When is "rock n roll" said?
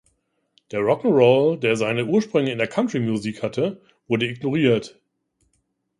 0.81-1.59